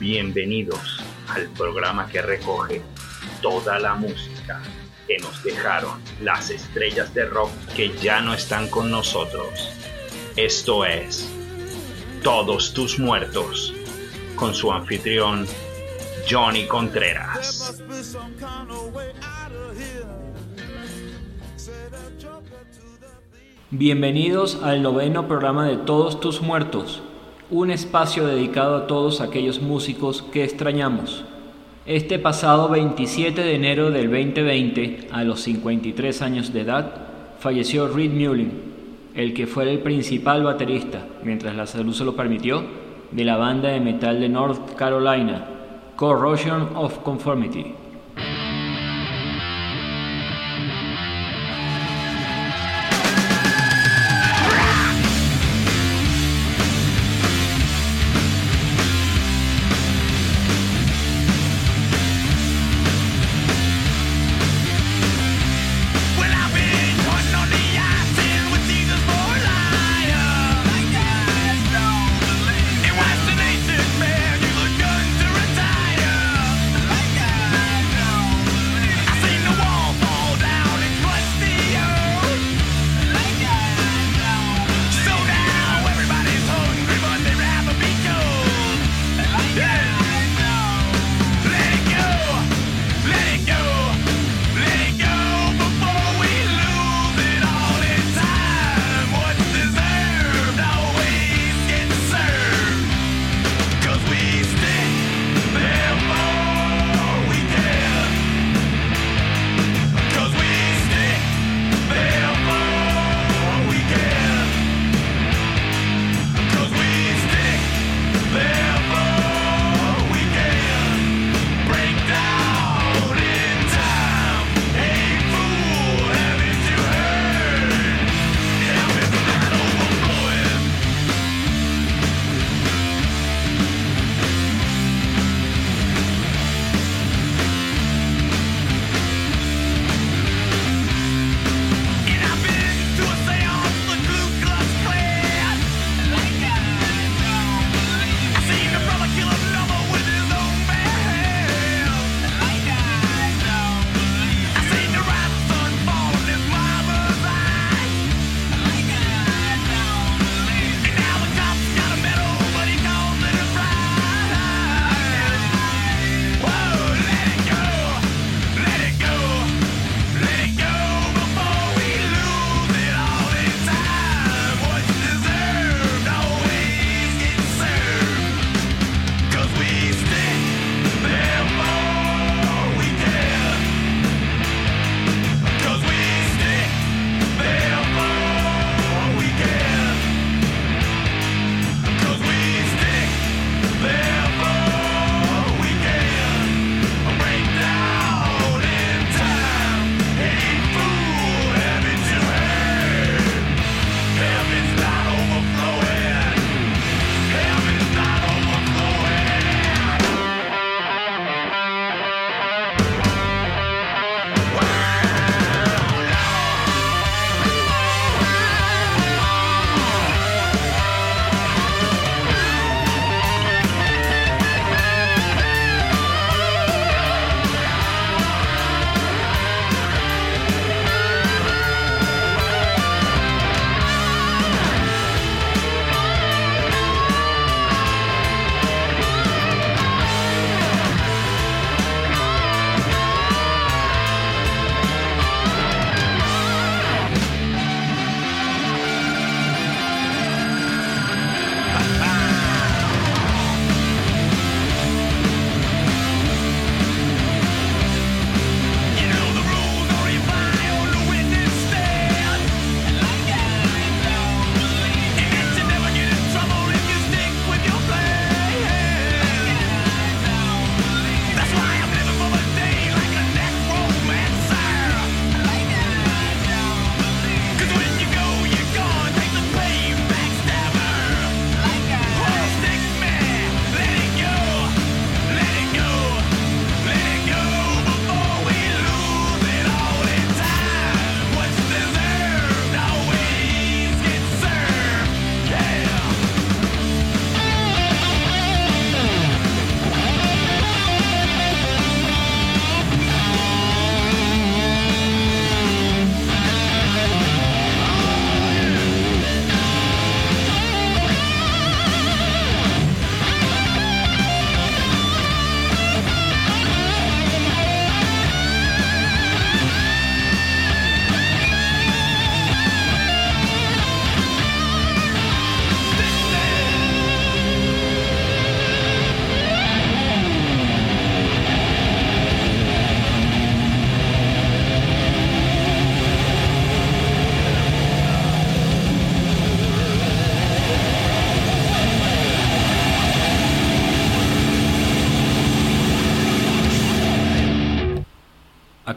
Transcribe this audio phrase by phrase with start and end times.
[0.00, 2.82] Bienvenidos al programa que recoge
[3.42, 4.62] toda la música
[5.08, 9.48] que nos dejaron las estrellas de rock que ya no están con nosotros.
[10.36, 11.28] Esto es
[12.22, 13.74] Todos tus muertos
[14.36, 15.48] con su anfitrión
[16.30, 17.82] Johnny Contreras.
[23.70, 27.02] Bienvenidos al noveno programa de Todos tus muertos
[27.50, 31.24] un espacio dedicado a todos aquellos músicos que extrañamos.
[31.86, 36.92] Este pasado 27 de enero del 2020, a los 53 años de edad,
[37.38, 38.52] falleció Reed Mullin,
[39.14, 42.62] el que fue el principal baterista, mientras la salud se lo permitió,
[43.12, 45.46] de la banda de metal de North Carolina,
[45.96, 47.77] Corrosion of Conformity.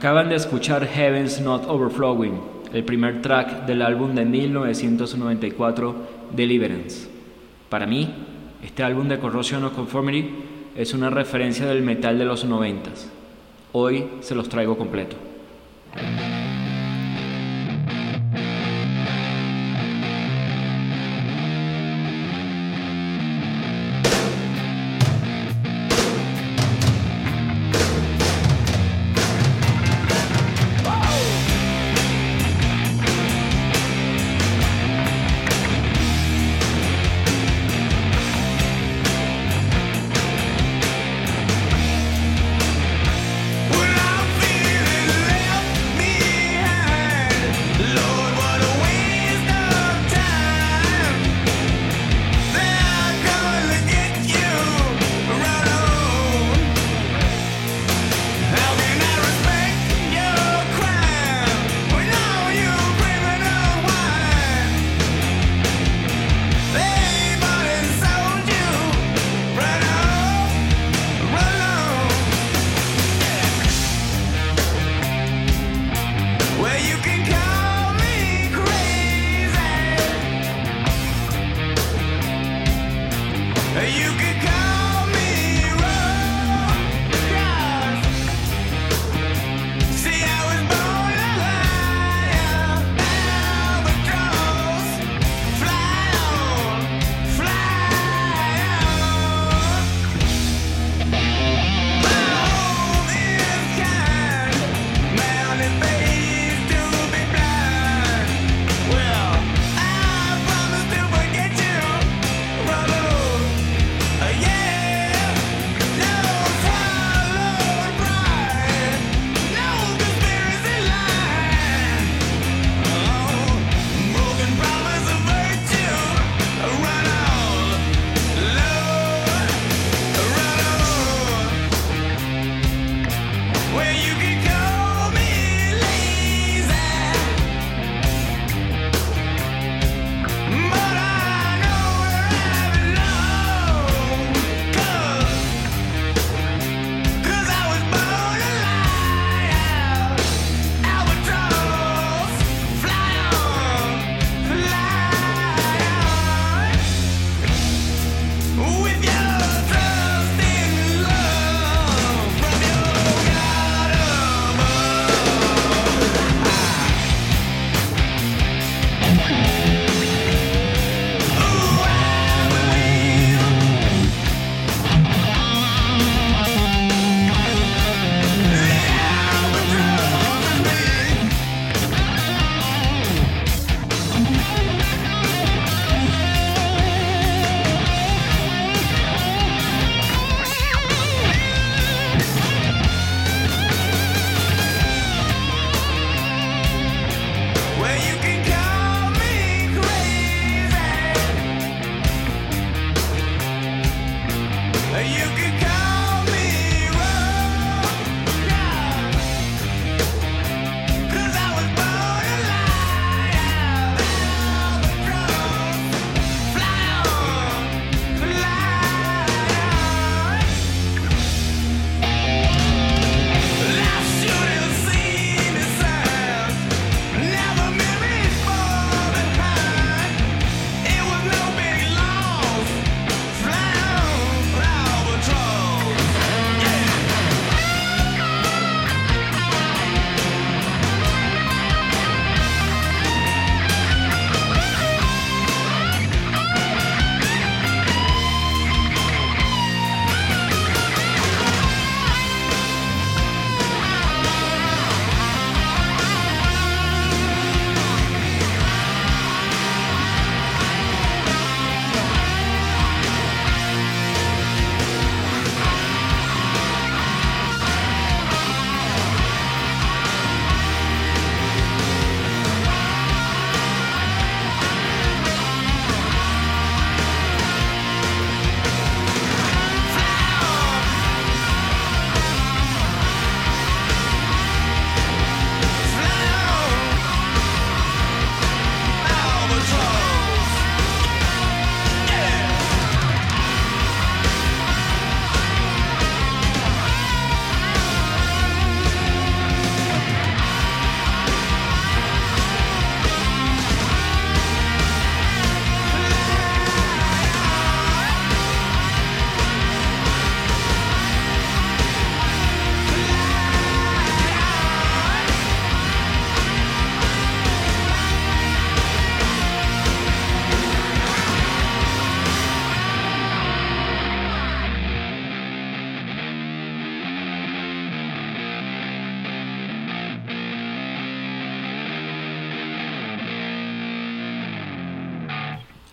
[0.02, 2.42] Acaban de escuchar Heaven's Not Overflowing,
[2.74, 5.96] el primer track del álbum de 1994
[6.36, 7.08] Deliverance.
[7.70, 8.12] Para mí,
[8.64, 10.28] este álbum de Corrosion of Conformity
[10.76, 13.12] es una referencia del metal de los noventas.
[13.74, 15.18] Hoy se los traigo completo.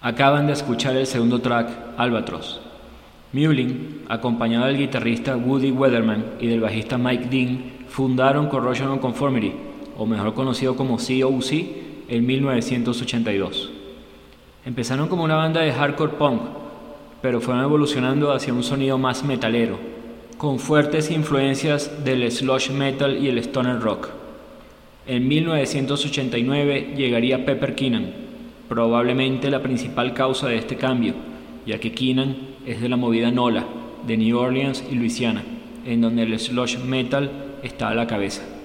[0.08, 2.62] Acaban de escuchar el segundo track, Albatros.
[3.34, 9.52] Mullin, acompañado del guitarrista Woody Weatherman y del bajista Mike Dean, fundaron Corrosion Conformity,
[9.98, 11.52] o mejor conocido como COC,
[12.08, 13.70] en 1982.
[14.64, 16.40] Empezaron como una banda de hardcore punk,
[17.20, 19.78] pero fueron evolucionando hacia un sonido más metalero,
[20.38, 24.08] con fuertes influencias del sludge metal y el stoner rock.
[25.06, 28.27] En 1989 llegaría Pepper Keenan,
[28.68, 31.14] probablemente la principal causa de este cambio,
[31.66, 33.64] ya que Keenan es de la movida Nola,
[34.06, 35.42] de New Orleans y Luisiana,
[35.84, 37.30] en donde el sludge metal
[37.62, 38.57] está a la cabeza.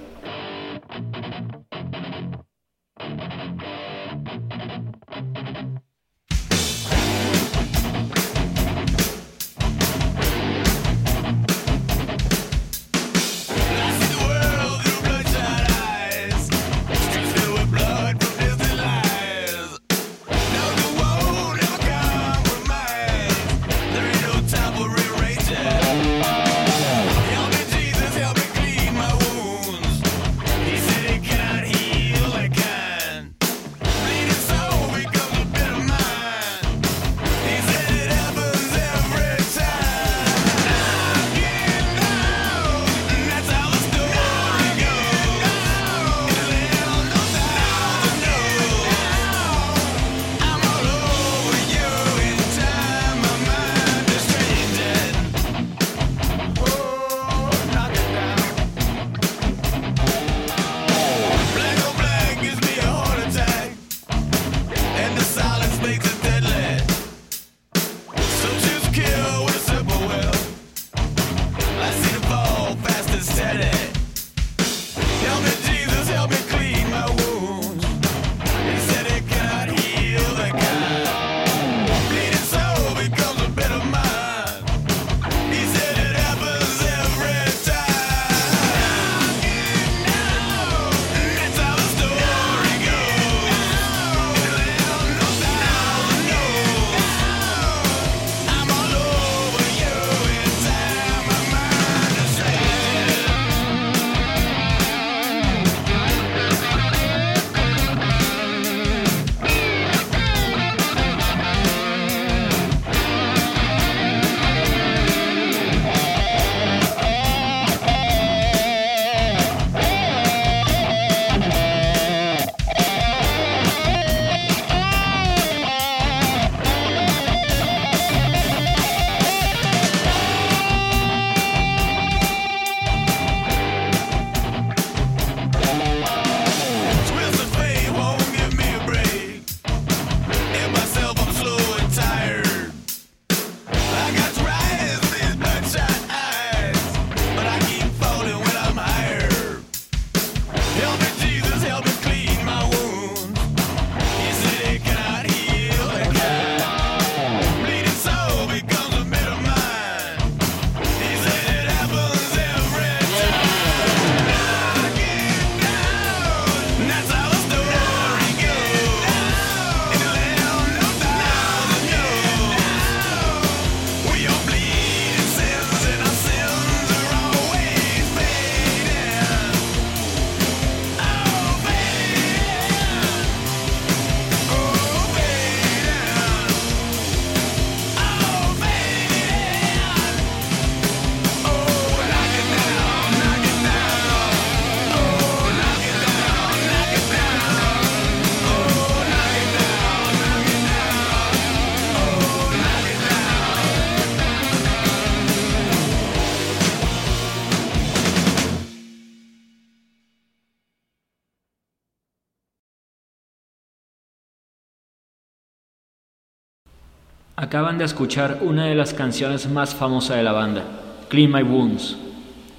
[217.35, 220.65] Acaban de escuchar una de las canciones más famosas de la banda,
[221.09, 221.97] Clean My Wounds.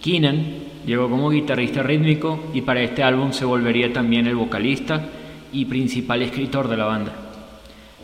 [0.03, 5.07] Keenan llegó como guitarrista rítmico y para este álbum se volvería también el vocalista
[5.53, 7.13] y principal escritor de la banda.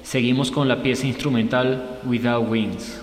[0.05, 3.03] Seguimos con la pieza instrumental Without Wings.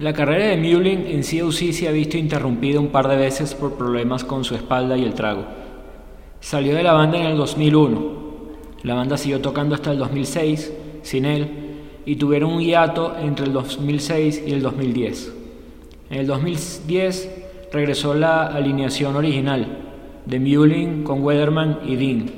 [0.00, 3.74] La carrera de Mullin en COC se ha visto interrumpida un par de veces por
[3.74, 5.44] problemas con su espalda y el trago.
[6.40, 8.00] Salió de la banda en el 2001.
[8.84, 11.48] La banda siguió tocando hasta el 2006 sin él
[12.06, 15.34] y tuvieron un hiato entre el 2006 y el 2010.
[16.08, 19.66] En el 2010 regresó la alineación original
[20.24, 22.30] de Mullin con Weatherman y Dean.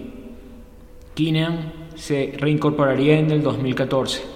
[1.14, 4.31] Keenan se reincorporaría en el 2014.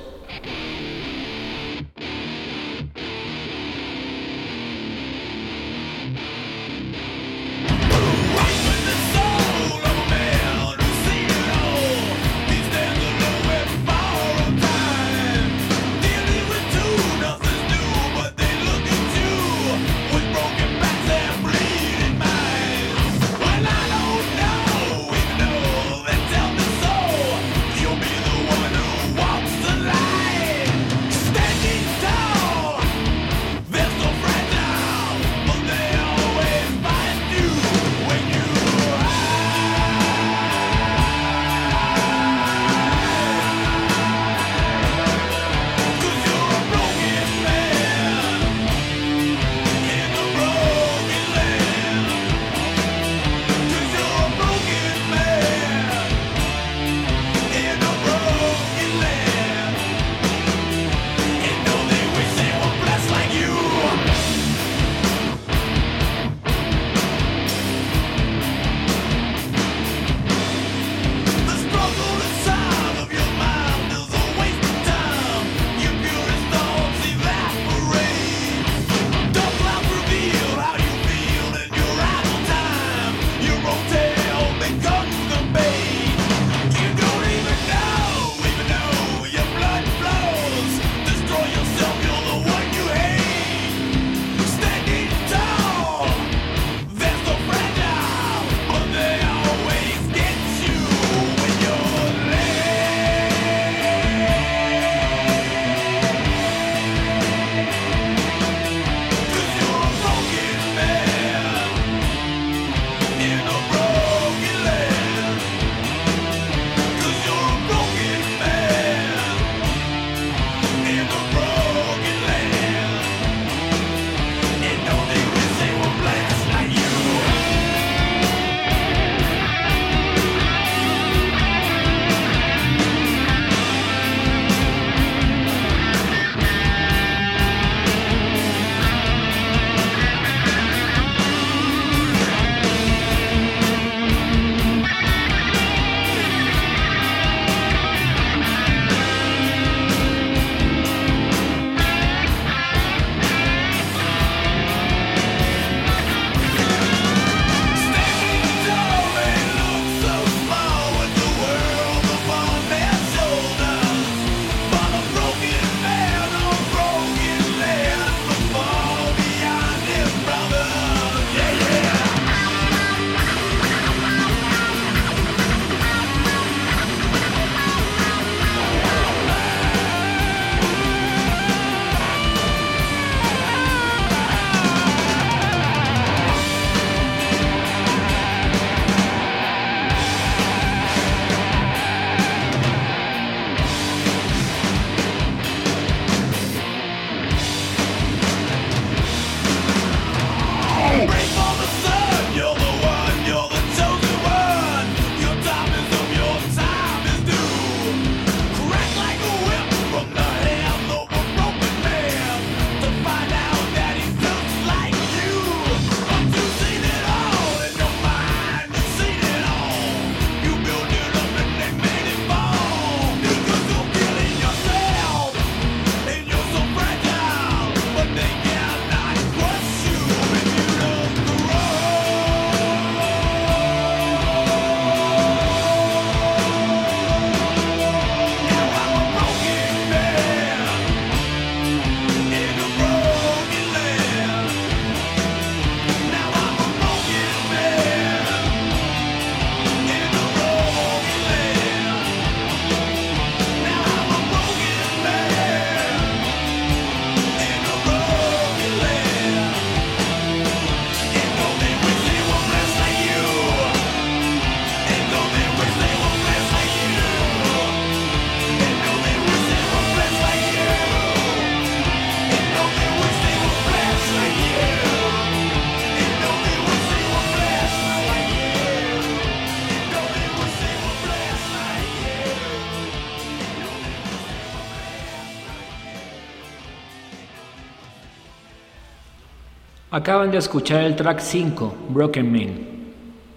[289.96, 292.50] Acaban de escuchar el track 5, Broken Man.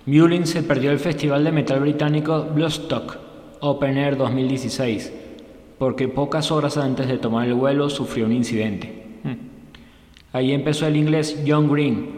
[0.06, 3.16] Mullin se perdió el festival de metal británico Bloodstock
[3.62, 5.14] Open Air 2016
[5.78, 9.08] porque pocas horas antes de tomar el vuelo sufrió un incidente.
[9.24, 9.36] Hmm.
[10.34, 12.10] Ahí empezó el inglés John Green,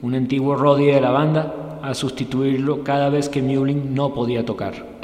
[0.00, 4.97] un antiguo roadie de la banda, a sustituirlo cada vez que Mullin no podía tocar.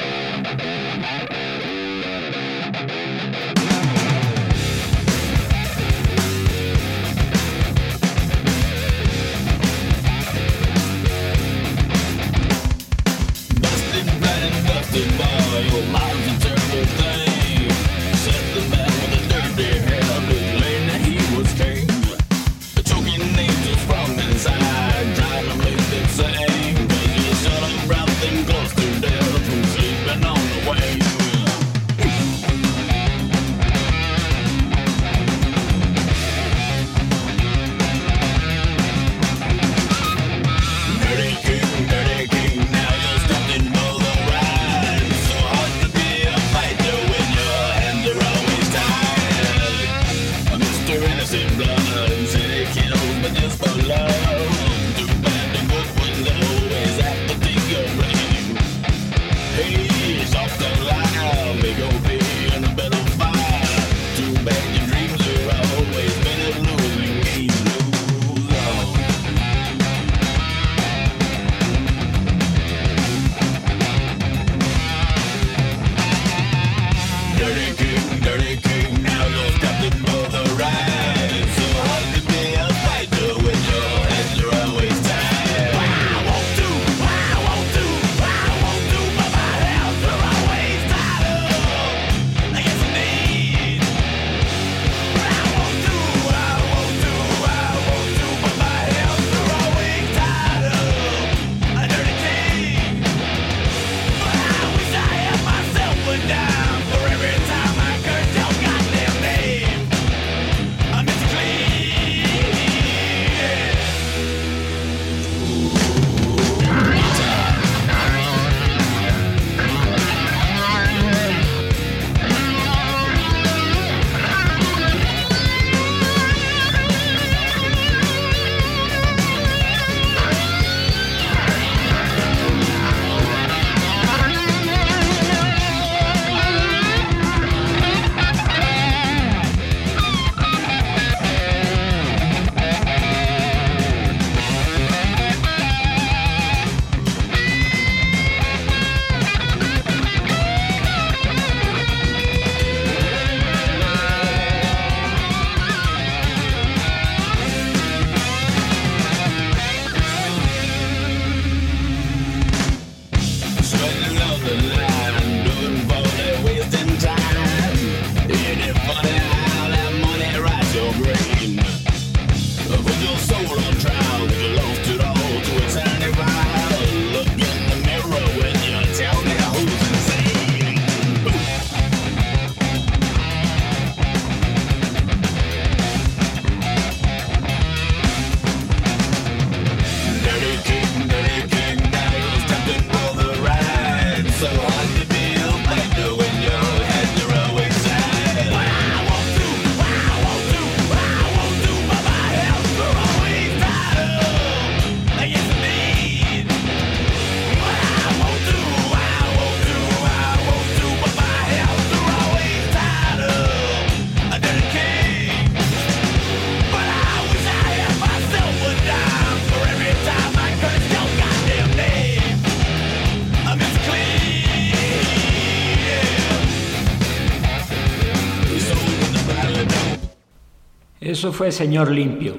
[231.04, 232.34] Eso fue Señor Limpio.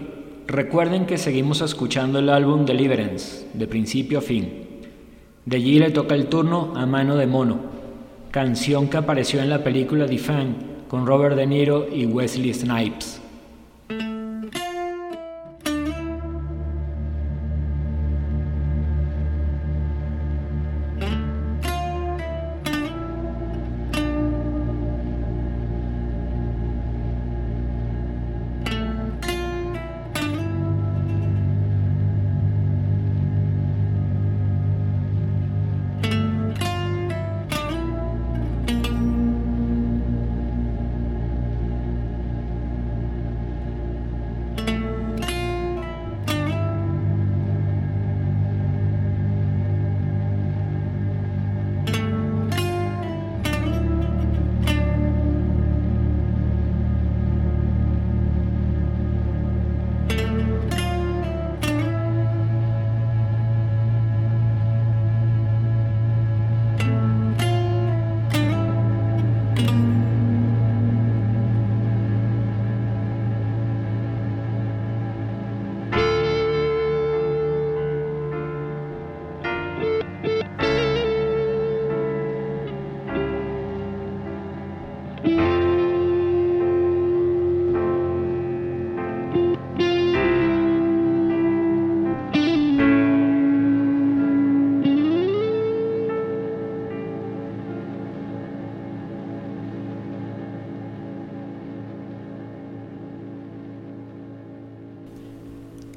[0.47, 4.81] Recuerden que seguimos escuchando el álbum Deliverance, de principio a fin.
[5.45, 7.59] De allí le toca el turno a Mano de Mono,
[8.31, 10.55] canción que apareció en la película The Fan
[10.87, 13.21] con Robert De Niro y Wesley Snipes.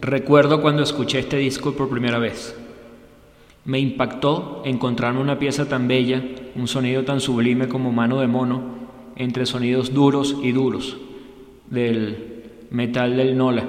[0.09, 2.57] Recuerdo cuando escuché este disco por primera vez.
[3.67, 8.63] Me impactó encontrarme una pieza tan bella, un sonido tan sublime como mano de mono,
[9.17, 10.97] entre sonidos duros y duros
[11.69, 13.69] del metal del Nola.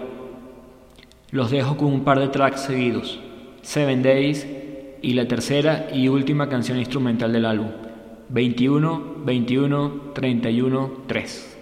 [1.31, 3.19] Los dejo con un par de tracks seguidos,
[3.61, 4.47] Seven Days
[5.01, 7.71] y la tercera y última canción instrumental del álbum,
[8.29, 11.58] 21, 21, 31, 3.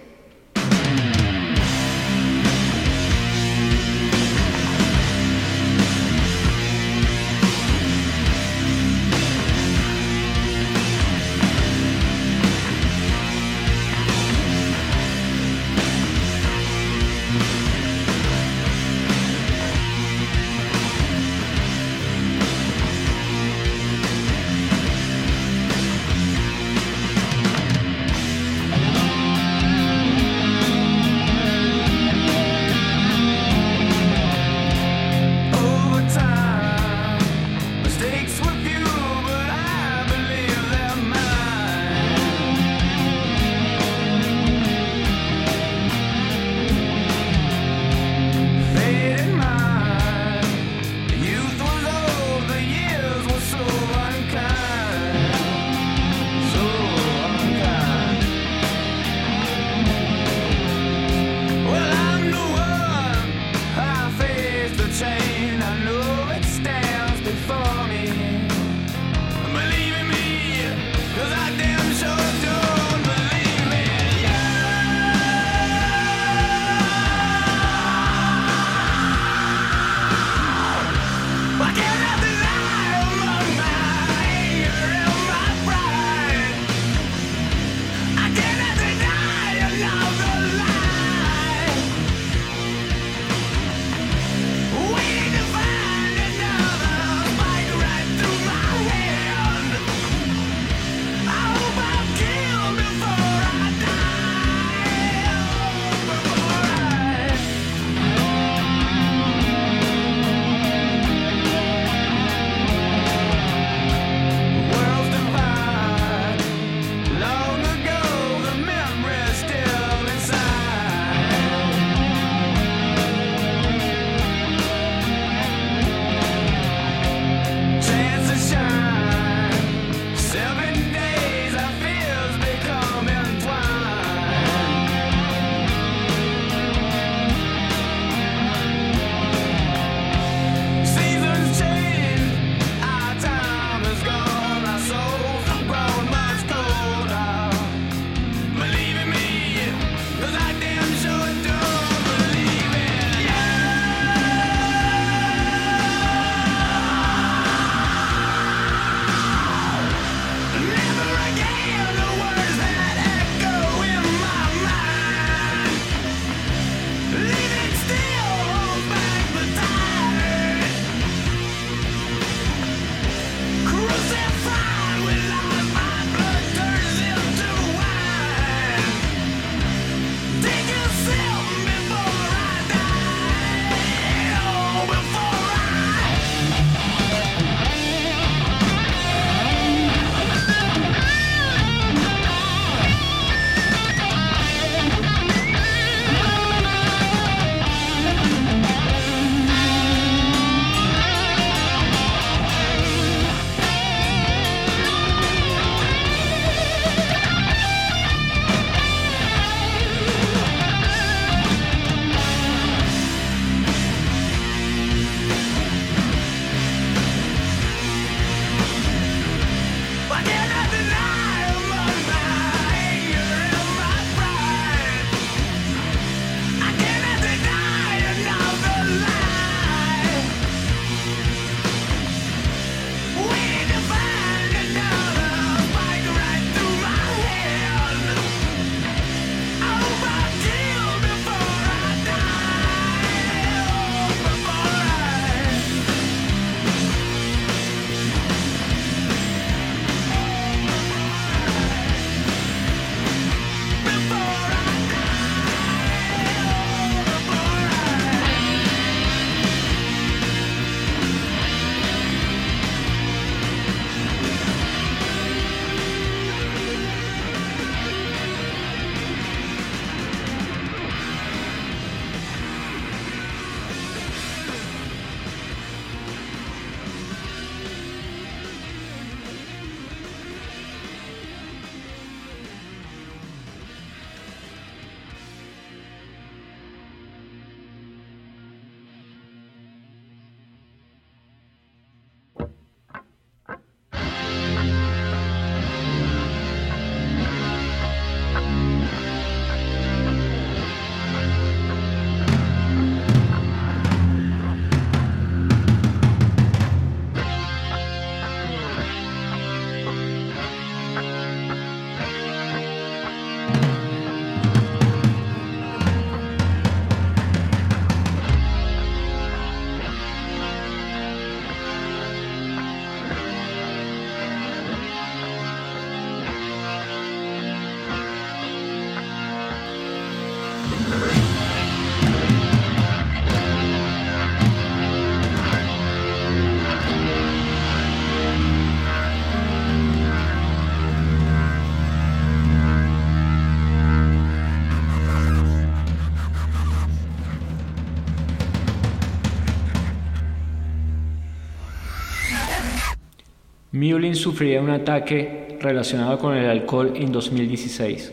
[353.78, 358.12] Mullin sufriría un ataque relacionado con el alcohol en 2016.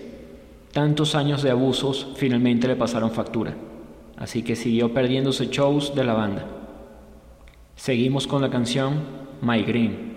[0.71, 3.55] Tantos años de abusos finalmente le pasaron factura,
[4.15, 6.45] así que siguió perdiéndose shows de la banda.
[7.75, 8.93] Seguimos con la canción
[9.41, 10.14] My Green.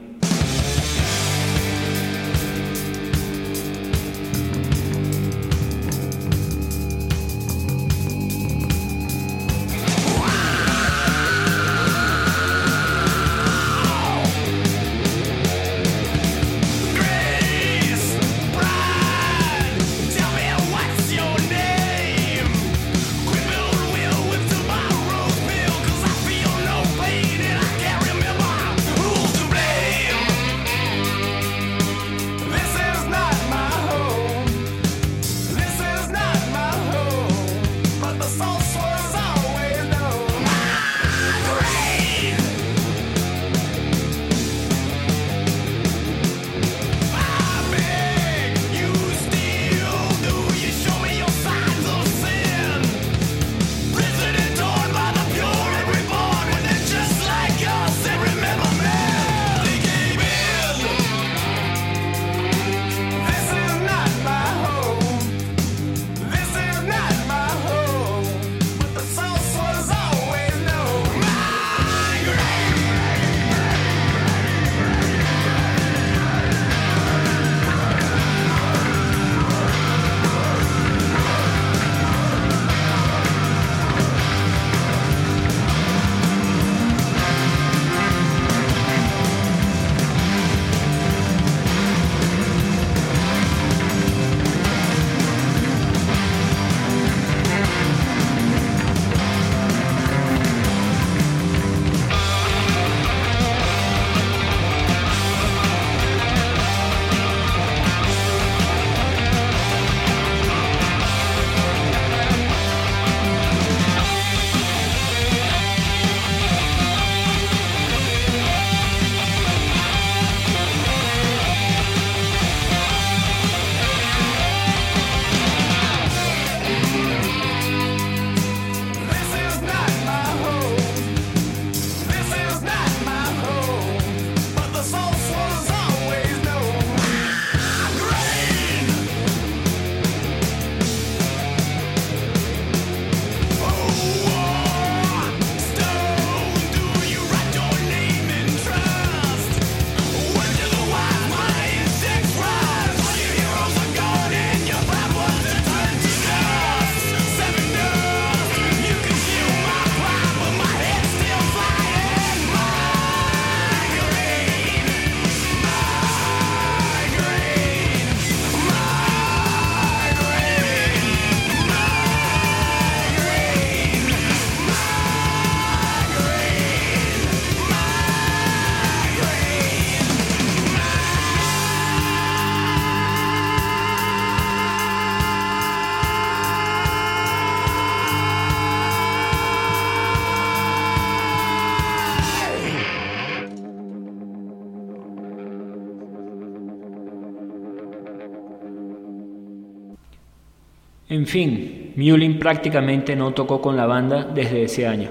[201.11, 205.09] En fin, Mullin prácticamente no tocó con la banda desde ese año.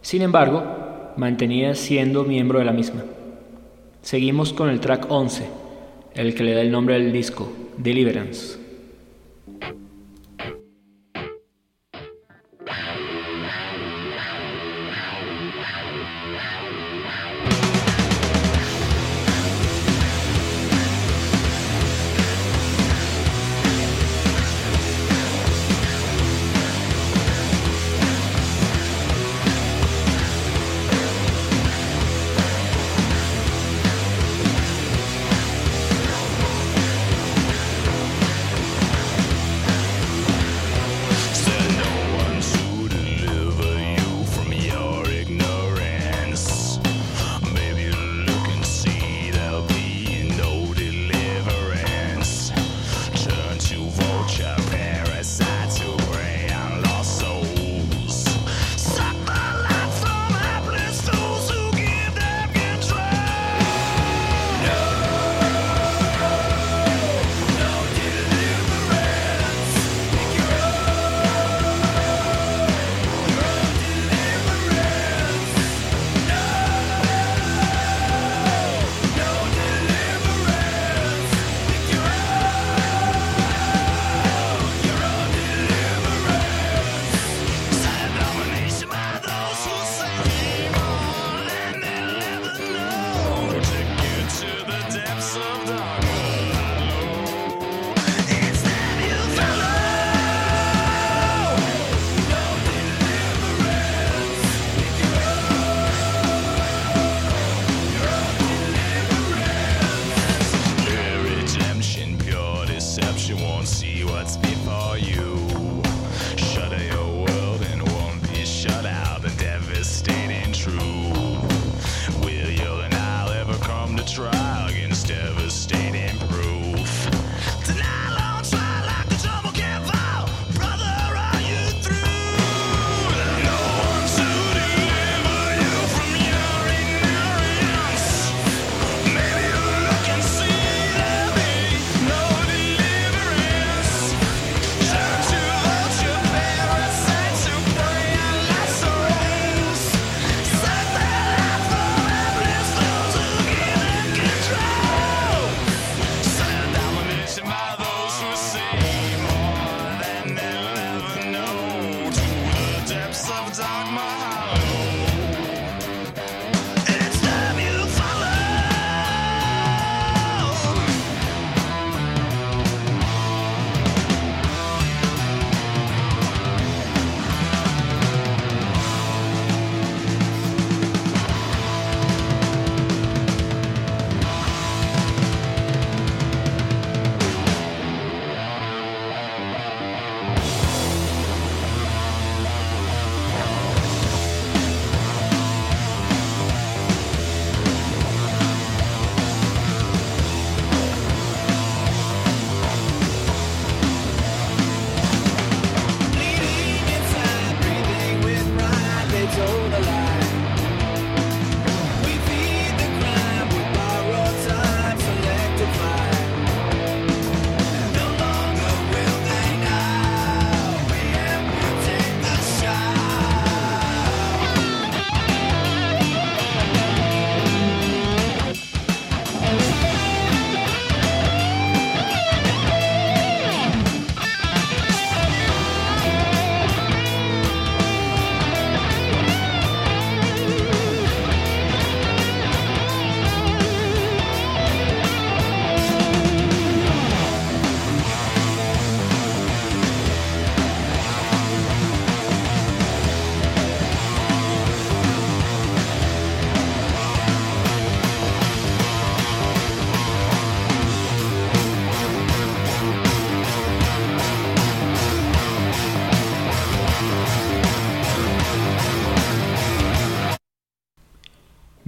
[0.00, 3.04] Sin embargo, mantenía siendo miembro de la misma.
[4.00, 5.46] Seguimos con el track 11,
[6.14, 8.65] el que le da el nombre al disco, Deliverance.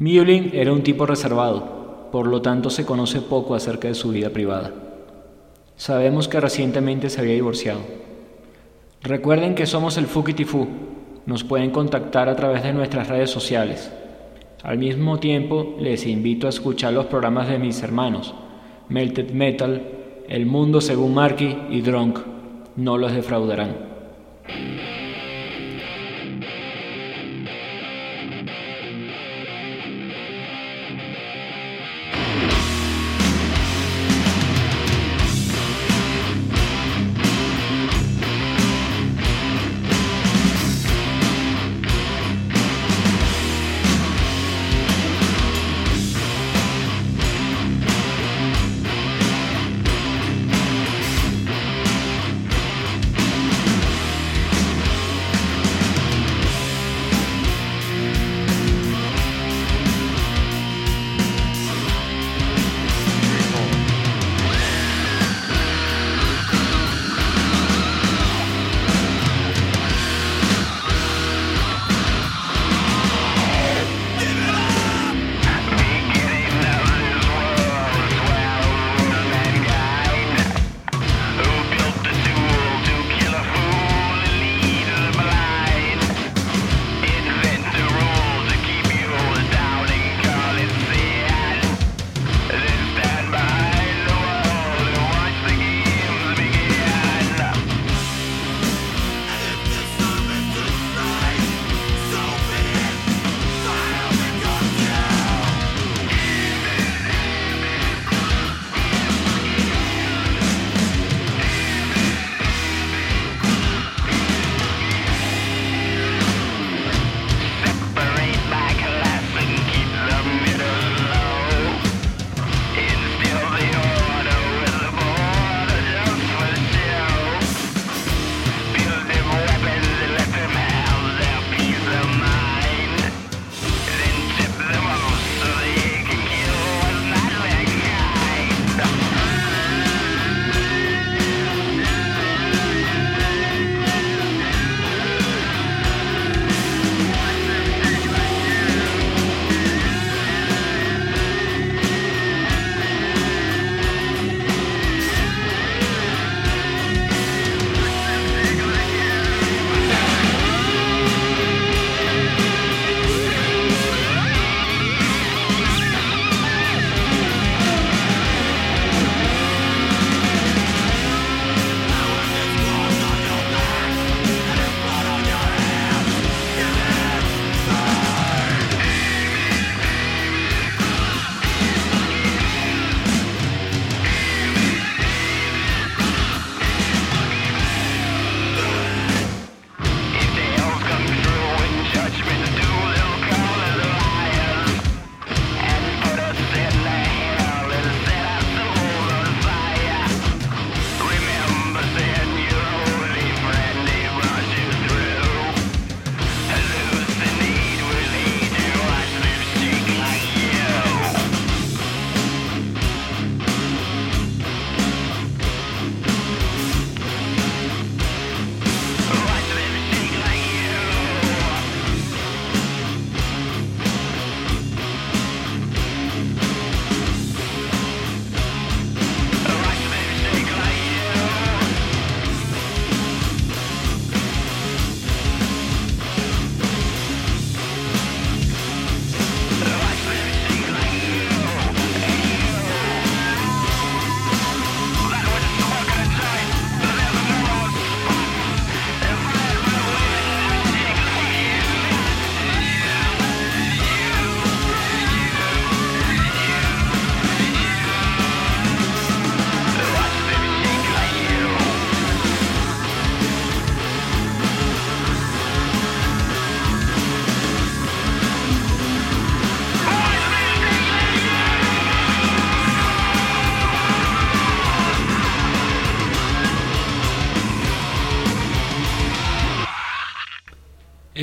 [0.08, 4.30] Muehlin era un tipo reservado, por lo tanto se conoce poco acerca de su vida
[4.30, 4.72] privada.
[5.76, 7.80] Sabemos que recientemente se había divorciado.
[9.02, 10.66] Recuerden que somos el Fukitifu.
[11.26, 13.92] Nos pueden contactar a través de nuestras redes sociales.
[14.62, 18.34] Al mismo tiempo, les invito a escuchar los programas de mis hermanos,
[18.88, 19.82] Melted Metal,
[20.26, 22.18] El Mundo según Marky y Drunk.
[22.76, 23.76] No los defraudarán.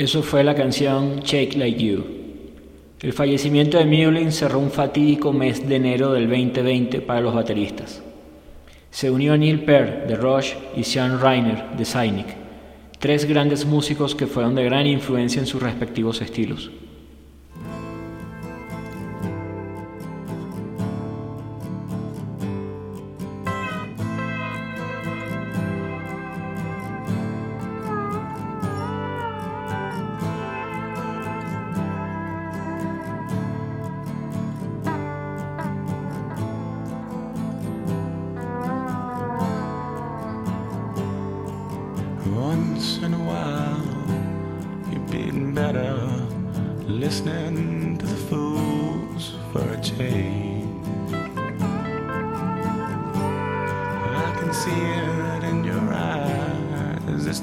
[0.06, 2.04] Eso fue la canción Shake Like You.
[3.00, 8.04] El fallecimiento de Mullin cerró un fatídico mes de enero del 2020 para los bateristas.
[8.92, 12.36] Se unió Neil Peart de Rush y Sean Reiner de Cynic,
[13.00, 16.70] tres grandes músicos que fueron de gran influencia en sus respectivos estilos.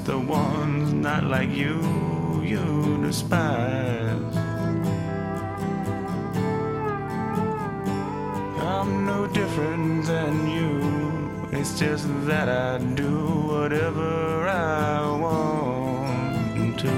[0.04, 1.80] The ones not like you
[2.44, 4.36] you despise.
[8.60, 11.48] I'm no different than you.
[11.58, 13.14] It's just that I do
[13.48, 16.94] whatever I want to.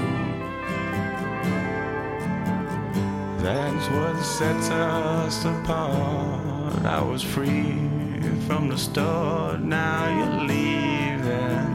[3.41, 6.83] That's what sets us apart.
[6.83, 7.79] I was free
[8.47, 9.61] from the start.
[9.61, 11.66] Now you're leaving.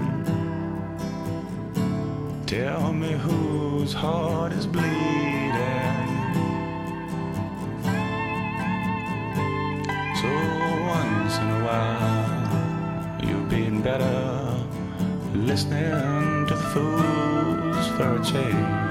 [3.83, 4.91] Whose heart is bleeding.
[10.21, 10.29] So
[10.87, 14.57] once in a while, you've been better
[15.35, 18.82] listening to the fools for a change.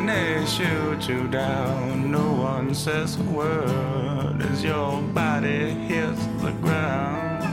[0.00, 2.10] They shoot you down.
[2.10, 7.44] No one says a word as your body hits the ground.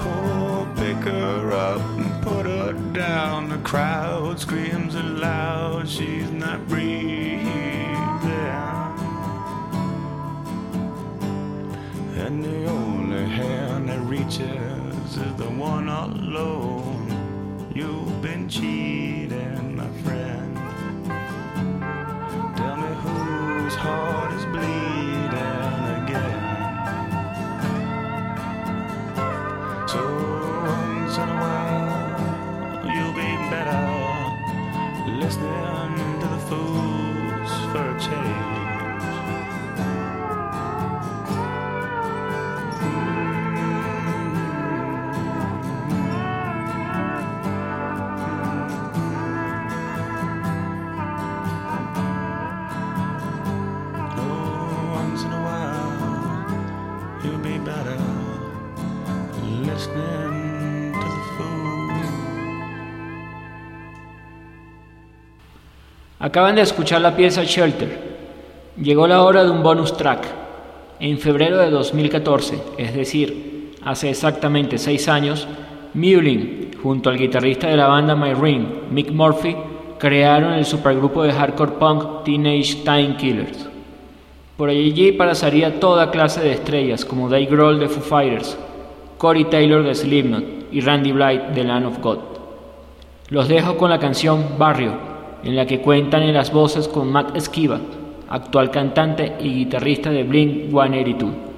[0.00, 3.48] Oh, pick her up and put her down.
[3.48, 7.46] The crowd screams aloud, she's not breathing.
[12.16, 16.93] And the only hand that reaches is the one alone.
[17.74, 20.56] You've been cheating, my friend.
[22.56, 25.03] Tell me whose heart is bleeding
[66.24, 67.98] Acaban de escuchar la pieza Shelter.
[68.80, 70.24] Llegó la hora de un bonus track.
[70.98, 75.46] En febrero de 2014, es decir, hace exactamente seis años,
[75.92, 79.54] Mewling, junto al guitarrista de la banda My Ring, Mick Murphy,
[79.98, 83.68] crearon el supergrupo de hardcore punk Teenage Time Killers.
[84.56, 88.56] Por allí pasaría toda clase de estrellas como Dave Grohl de Foo Fighters,
[89.18, 92.18] Corey Taylor de Slipknot y Randy Blythe de Land of God.
[93.28, 95.12] Los dejo con la canción Barrio
[95.44, 97.80] en la que cuentan en las voces con Matt Esquiva,
[98.28, 101.53] actual cantante y guitarrista de Blink-182.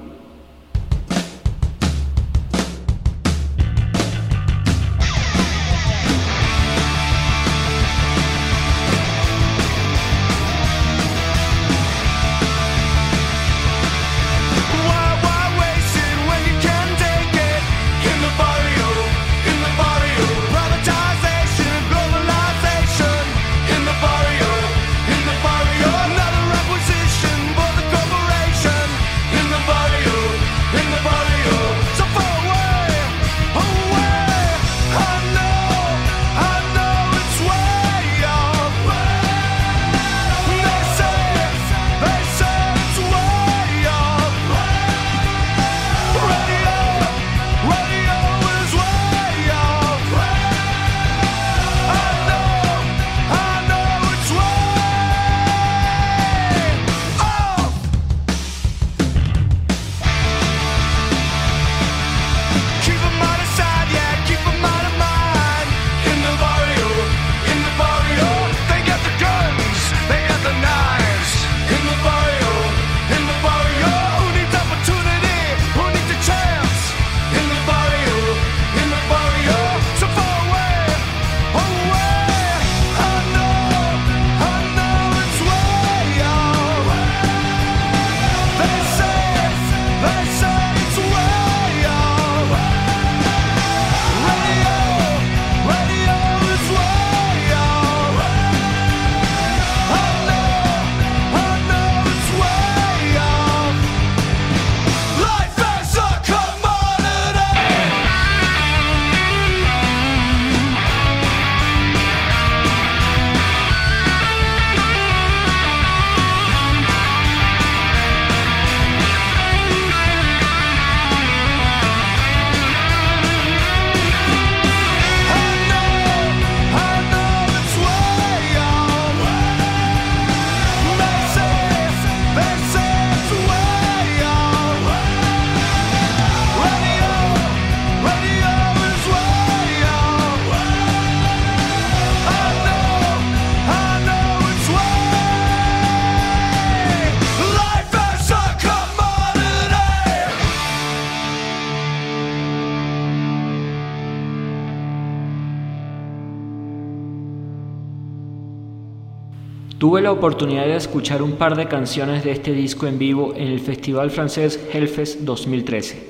[159.87, 163.47] Tuve la oportunidad de escuchar un par de canciones de este disco en vivo en
[163.47, 166.03] el festival francés Hellfest 2013.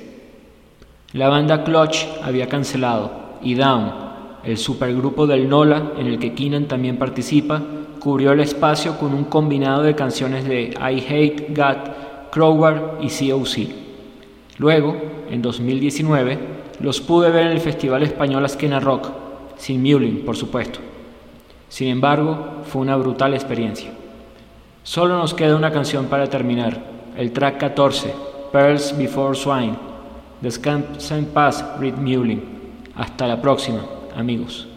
[1.13, 3.11] La banda Clutch había cancelado
[3.43, 3.91] y Down,
[4.43, 7.61] el supergrupo del Nola en el que Keenan también participa,
[7.99, 13.69] cubrió el espacio con un combinado de canciones de I Hate God, Crowbar y COC.
[14.57, 14.97] Luego,
[15.29, 16.39] en 2019,
[16.79, 19.11] los pude ver en el Festival Español Askena Rock,
[19.55, 20.86] sin Muling, por supuesto.
[21.69, 23.91] Sin embargo, fue una brutal experiencia.
[24.83, 26.79] Solo nos queda una canción para terminar,
[27.17, 28.13] el track 14,
[28.51, 29.77] Pearls Before Swine.
[30.41, 32.41] Descansa en paz, Reed Muling.
[32.95, 33.81] Hasta la próxima,
[34.15, 34.67] amigos.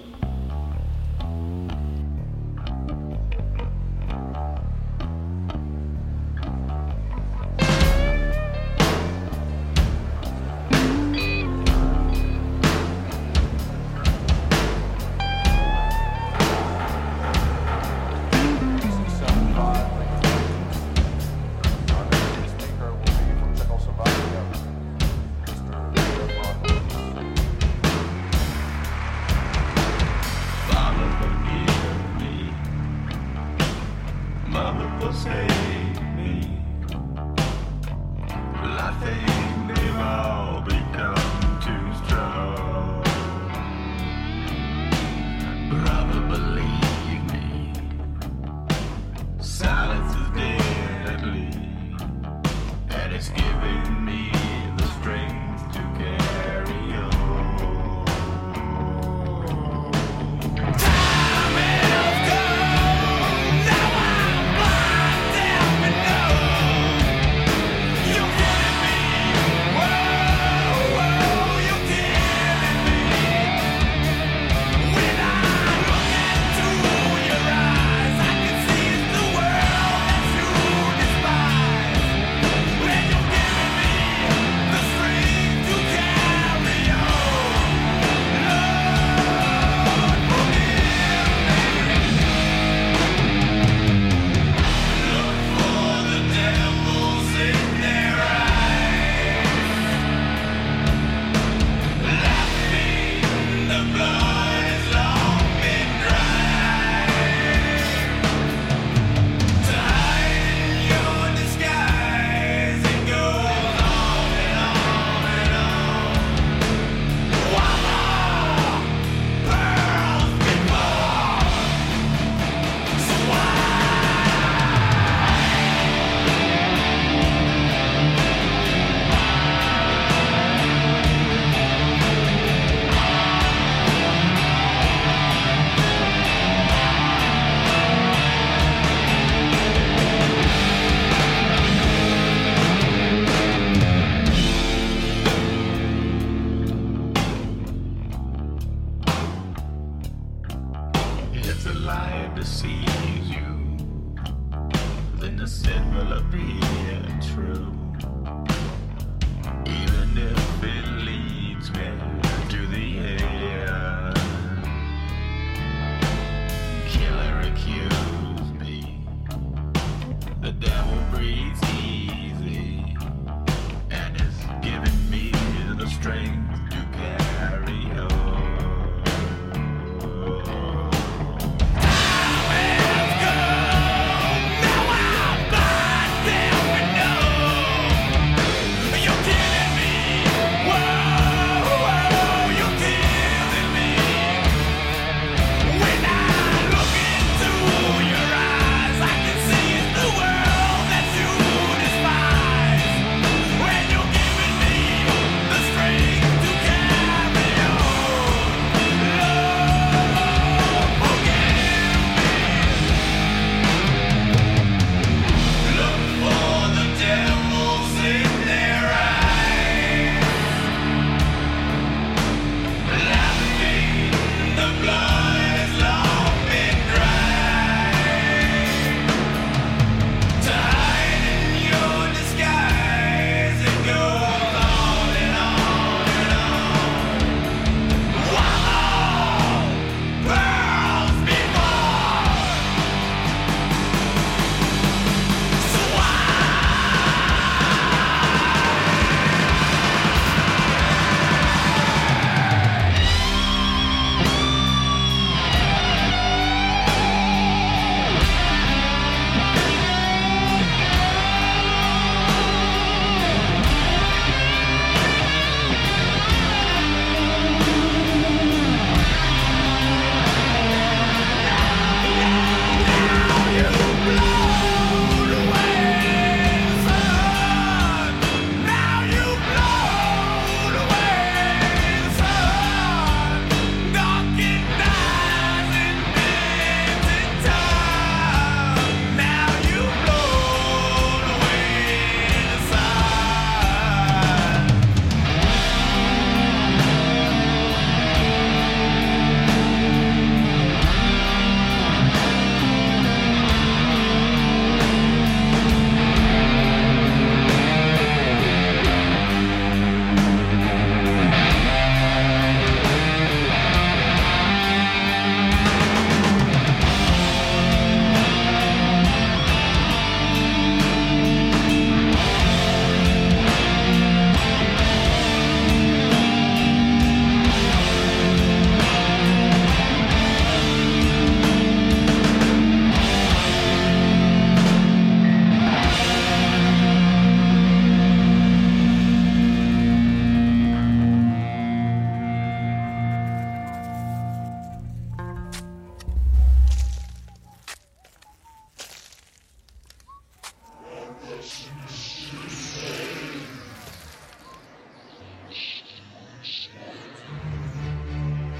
[155.40, 157.79] the similar being true.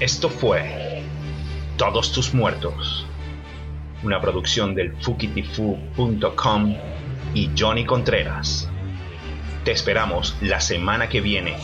[0.01, 1.03] Esto fue
[1.77, 3.05] Todos tus muertos,
[4.01, 6.75] una producción del fukitifu.com
[7.35, 8.67] y Johnny Contreras.
[9.63, 11.55] Te esperamos la semana que viene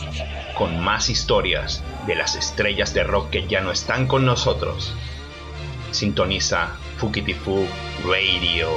[0.56, 4.94] con más historias de las estrellas de rock que ya no están con nosotros.
[5.90, 7.66] Sintoniza Fukitifu
[8.06, 8.68] Radio.